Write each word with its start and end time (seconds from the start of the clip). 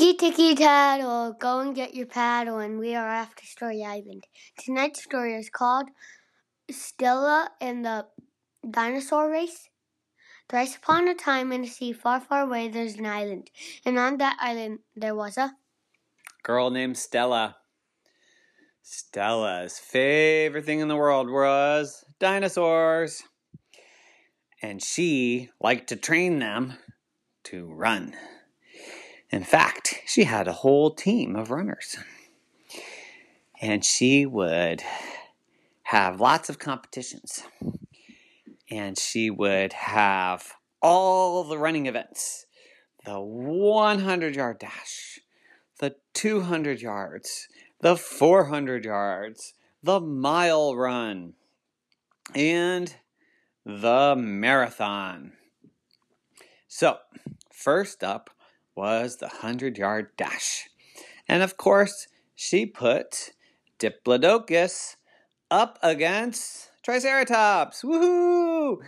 Tiki 0.00 0.16
tiki 0.30 0.54
tattle, 0.54 1.36
go 1.38 1.60
and 1.60 1.74
get 1.74 1.94
your 1.94 2.06
paddle, 2.06 2.56
and 2.56 2.78
we 2.78 2.94
are 2.94 3.06
after 3.06 3.44
Story 3.44 3.84
Island. 3.84 4.26
Tonight's 4.56 5.04
story 5.04 5.34
is 5.34 5.50
called 5.50 5.90
Stella 6.70 7.50
and 7.60 7.84
the 7.84 8.06
Dinosaur 8.70 9.30
Race. 9.30 9.68
Thrice 10.48 10.74
upon 10.74 11.06
a 11.06 11.14
time 11.14 11.52
in 11.52 11.64
a 11.64 11.66
sea 11.66 11.92
far, 11.92 12.18
far 12.18 12.44
away, 12.44 12.68
there's 12.68 12.94
an 12.94 13.04
island, 13.04 13.50
and 13.84 13.98
on 13.98 14.16
that 14.16 14.38
island 14.40 14.78
there 14.96 15.14
was 15.14 15.36
a 15.36 15.52
girl 16.44 16.70
named 16.70 16.96
Stella. 16.96 17.56
Stella's 18.80 19.78
favorite 19.78 20.64
thing 20.64 20.80
in 20.80 20.88
the 20.88 20.96
world 20.96 21.28
was 21.28 22.06
dinosaurs. 22.18 23.22
And 24.62 24.82
she 24.82 25.50
liked 25.60 25.90
to 25.90 25.96
train 25.96 26.38
them 26.38 26.78
to 27.44 27.66
run. 27.66 28.16
In 29.30 29.44
fact, 29.44 30.02
she 30.06 30.24
had 30.24 30.48
a 30.48 30.52
whole 30.52 30.90
team 30.90 31.36
of 31.36 31.50
runners. 31.50 31.96
And 33.62 33.84
she 33.84 34.26
would 34.26 34.82
have 35.84 36.20
lots 36.20 36.48
of 36.48 36.58
competitions. 36.58 37.44
And 38.70 38.98
she 38.98 39.30
would 39.30 39.72
have 39.72 40.54
all 40.82 41.44
the 41.44 41.58
running 41.58 41.86
events 41.86 42.46
the 43.04 43.18
100 43.18 44.36
yard 44.36 44.58
dash, 44.58 45.20
the 45.78 45.96
200 46.12 46.82
yards, 46.82 47.48
the 47.80 47.96
400 47.96 48.84
yards, 48.84 49.54
the 49.82 50.00
mile 50.00 50.76
run, 50.76 51.32
and 52.34 52.94
the 53.64 54.14
marathon. 54.16 55.32
So, 56.68 56.98
first 57.50 58.04
up 58.04 58.30
was 58.80 59.18
the 59.18 59.26
100 59.26 59.76
yard 59.76 60.08
dash. 60.16 60.70
And 61.28 61.42
of 61.42 61.58
course, 61.58 62.08
she 62.34 62.64
put 62.64 63.32
Diplodocus 63.78 64.96
up 65.50 65.78
against 65.82 66.70
Triceratops. 66.82 67.82
Woohoo! 67.82 68.78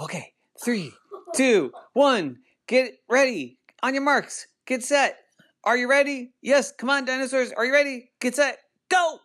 Okay, 0.00 0.32
three, 0.64 0.94
two, 1.36 1.70
one, 1.92 2.38
get 2.66 2.94
ready. 3.10 3.58
On 3.82 3.92
your 3.92 4.02
marks, 4.02 4.46
get 4.64 4.82
set. 4.82 5.18
Are 5.64 5.76
you 5.76 5.86
ready? 5.86 6.32
Yes, 6.40 6.72
come 6.72 6.88
on, 6.88 7.04
dinosaurs. 7.04 7.52
Are 7.52 7.66
you 7.66 7.74
ready? 7.74 8.10
Get 8.20 8.36
set, 8.36 8.56
go! 8.88 9.18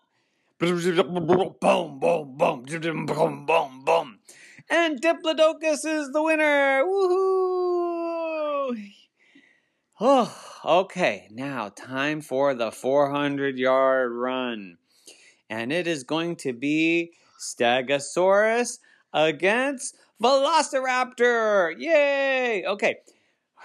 Boom, 0.60 0.76
boom, 0.76 1.56
boom, 1.62 2.00
boom, 3.06 3.46
boom, 3.46 3.86
boom. 3.86 4.20
And 4.70 5.02
Diplodocus 5.02 5.86
is 5.86 6.12
the 6.12 6.22
winner. 6.22 6.84
Woohoo! 6.84 8.97
Oh, 10.00 10.32
okay. 10.66 11.28
Now, 11.32 11.70
time 11.70 12.22
for 12.22 12.54
the 12.54 12.72
400 12.72 13.58
yard 13.58 14.12
run. 14.12 14.78
And 15.50 15.72
it 15.72 15.88
is 15.88 16.04
going 16.04 16.36
to 16.38 16.54
be 16.54 17.14
Stegosaurus 17.40 18.80
against 19.14 19.96
Velociraptor. 20.22 21.74
Yay! 21.78 22.66
Okay. 22.68 22.98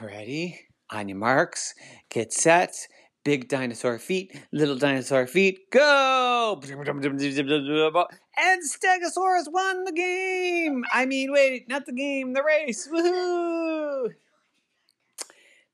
Ready? 0.00 0.60
On 0.90 1.08
your 1.08 1.18
marks, 1.18 1.74
get 2.10 2.32
set. 2.32 2.86
Big 3.24 3.48
dinosaur 3.48 4.00
feet, 4.00 4.36
little 4.50 4.76
dinosaur 4.76 5.28
feet, 5.28 5.70
go! 5.70 6.60
And 8.36 8.62
Stegosaurus 8.68 9.44
won 9.46 9.84
the 9.84 9.92
game! 9.92 10.84
I 10.92 11.06
mean, 11.06 11.30
wait, 11.32 11.68
not 11.68 11.86
the 11.86 11.92
game, 11.92 12.32
the 12.32 12.42
race! 12.42 12.88
Woohoo! 12.88 14.14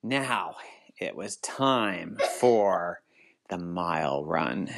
Now 0.08 0.56
it 0.98 1.14
was 1.14 1.36
time 1.36 2.16
for 2.40 3.02
the 3.50 3.58
mile 3.58 4.24
run. 4.24 4.70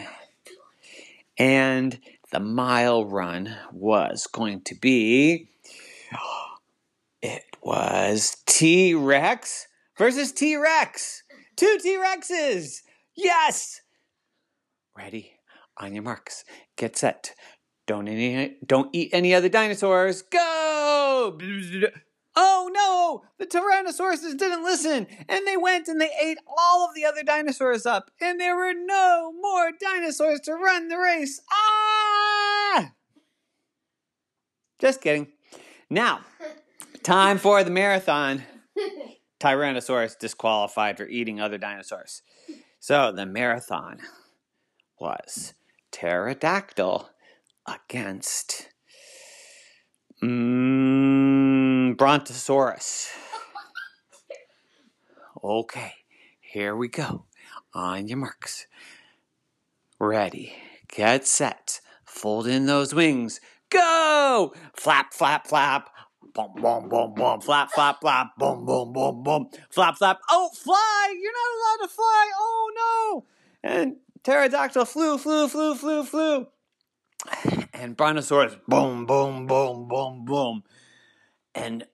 And 1.39 2.01
the 2.33 2.41
mile 2.41 3.05
run 3.05 3.55
was 3.73 4.27
going 4.27 4.63
to 4.63 4.75
be 4.75 5.47
it 7.23 7.45
was 7.63 8.43
T 8.45 8.93
Rex 8.93 9.69
versus 9.97 10.33
T 10.33 10.57
Rex. 10.57 11.23
Two 11.55 11.79
T 11.81 11.97
Rexes. 11.97 12.81
Yes. 13.15 13.83
Ready? 14.99 15.35
On 15.79 15.95
your 15.95 16.03
marks. 16.03 16.45
Get 16.75 16.97
set. 16.97 17.37
Don't 17.87 18.09
any, 18.09 18.57
don't 18.67 18.91
eat 18.93 19.11
any 19.13 19.33
other 19.33 19.49
dinosaurs. 19.49 20.23
Go! 20.23 21.39
Oh 22.37 22.71
no! 22.73 23.25
The 23.39 23.47
Tyrannosauruses 23.47 24.39
didn't 24.39 24.63
listen, 24.63 25.07
and 25.29 25.47
they 25.47 25.57
went 25.57 25.89
and 25.89 26.01
they 26.01 26.11
ate 26.21 26.39
all 26.47 26.89
of 26.89 26.95
the 26.95 27.05
other 27.05 27.23
dinosaurs 27.23 27.87
up, 27.87 28.11
and 28.21 28.39
there 28.39 28.57
were 28.57 28.75
no 28.75 29.33
more 29.33 29.73
dinosaurs 29.73 30.41
to 30.41 30.55
run 30.55 30.89
the 30.89 30.99
race. 30.99 31.41
Ah! 31.51 32.93
Just 34.79 35.01
kidding. 35.01 35.29
Now, 35.91 36.21
time 37.03 37.39
for 37.39 37.65
the 37.65 37.71
marathon. 37.71 38.45
Tyrannosaurus 39.41 40.19
disqualified 40.19 40.99
for 40.99 41.07
eating 41.07 41.41
other 41.41 41.59
dinosaurs. 41.59 42.23
So 42.79 43.11
the 43.11 43.27
marathon 43.27 43.99
was 44.99 45.55
pterodactyl 45.91 47.11
against. 47.67 48.69
Brontosaurus. 52.01 53.11
Okay, 55.45 55.93
here 56.41 56.75
we 56.75 56.89
go. 56.89 57.27
On 57.75 58.09
your 58.09 58.17
marks. 58.17 58.67
Ready, 59.99 60.55
get 60.89 61.27
set, 61.27 61.83
fold 62.07 62.47
in 62.47 62.65
those 62.65 62.95
wings, 62.95 63.39
go! 63.69 64.55
Flap, 64.73 65.13
flap, 65.13 65.47
flap. 65.47 65.91
Boom, 66.33 66.55
boom, 66.57 66.89
boom, 66.89 67.13
boom. 67.13 67.41
Flap, 67.43 67.71
flap, 67.71 68.01
flap. 68.01 68.29
Boom, 68.39 68.65
boom, 68.65 68.95
boom, 68.95 69.23
boom. 69.23 69.51
Flap, 69.69 69.99
flap. 69.99 70.21
Oh, 70.31 70.49
fly! 70.55 71.15
You're 71.21 71.33
not 71.33 71.83
allowed 71.83 71.87
to 71.87 71.95
fly! 71.95 72.31
Oh, 72.39 73.23
no! 73.63 73.71
And 73.71 73.97
pterodactyl 74.25 74.87
flew, 74.87 75.19
flew, 75.19 75.49
flew, 75.49 75.75
flew, 75.75 76.05
flew. 76.05 76.47
And 77.75 77.95
brontosaurus, 77.95 78.57
boom, 78.67 79.05
boom, 79.05 79.47
boom, 79.47 79.87
boom, 79.87 80.25
boom. 80.25 80.63
And 81.55 81.85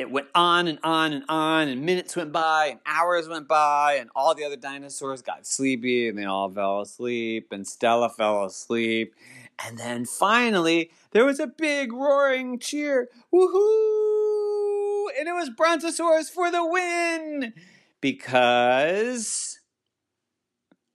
it 0.00 0.10
went 0.10 0.28
on 0.34 0.66
and 0.66 0.78
on 0.82 1.12
and 1.12 1.24
on, 1.28 1.68
and 1.68 1.84
minutes 1.84 2.16
went 2.16 2.32
by, 2.32 2.68
and 2.70 2.80
hours 2.86 3.28
went 3.28 3.46
by, 3.46 3.98
and 4.00 4.08
all 4.16 4.34
the 4.34 4.44
other 4.44 4.56
dinosaurs 4.56 5.20
got 5.20 5.46
sleepy, 5.46 6.08
and 6.08 6.16
they 6.16 6.24
all 6.24 6.50
fell 6.50 6.80
asleep, 6.80 7.48
and 7.52 7.66
Stella 7.66 8.08
fell 8.08 8.46
asleep. 8.46 9.14
And 9.62 9.76
then 9.76 10.06
finally, 10.06 10.90
there 11.10 11.26
was 11.26 11.38
a 11.38 11.46
big 11.46 11.92
roaring 11.92 12.58
cheer. 12.58 13.10
Woohoo! 13.30 15.08
And 15.18 15.28
it 15.28 15.34
was 15.34 15.50
Brontosaurus 15.50 16.30
for 16.30 16.50
the 16.50 16.64
win! 16.64 17.52
Because. 18.00 19.60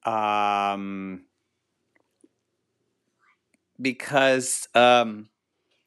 Um. 0.04 1.26
Because 3.80 4.68
um, 4.74 5.30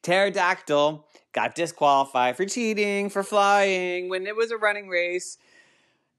Pterodactyl 0.02 1.08
got 1.38 1.54
disqualified 1.54 2.36
for 2.36 2.44
cheating, 2.44 3.08
for 3.08 3.22
flying 3.22 4.08
when 4.08 4.26
it 4.26 4.34
was 4.34 4.50
a 4.50 4.56
running 4.56 4.88
race. 4.88 5.38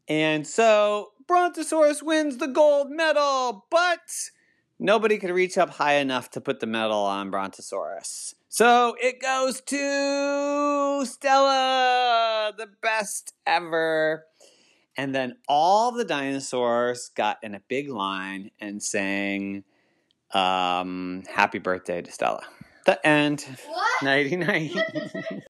And 0.08 0.48
so 0.48 1.12
Brontosaurus 1.28 2.02
wins 2.02 2.38
the 2.38 2.48
gold 2.48 2.90
medal, 2.90 3.66
but 3.70 4.32
nobody 4.80 5.18
could 5.18 5.32
reach 5.32 5.58
up 5.58 5.72
high 5.72 5.96
enough 5.96 6.32
to 6.32 6.40
put 6.40 6.62
the 6.62 6.68
medal 6.68 7.00
on 7.00 7.32
Brontosaurus. 7.32 8.34
So 8.48 8.96
it 8.98 9.22
goes 9.22 9.60
to 9.60 11.06
Stella, 11.06 12.54
the 12.58 12.70
best 12.82 13.34
ever. 13.46 14.24
And 14.96 15.14
then 15.14 15.36
all 15.50 15.92
the 15.92 16.06
dinosaurs 16.06 17.12
got 17.14 17.40
in 17.44 17.56
a 17.56 17.60
big 17.68 17.90
line 17.90 18.52
and 18.62 18.82
sang 18.82 19.66
um, 20.32 21.24
happy 21.30 21.60
birthday 21.60 22.02
to 22.02 22.10
Stella 22.10 22.46
the 22.90 23.08
end. 23.08 23.46
What? 23.68 24.04
Nighty 24.04 24.36
night. 24.36 24.76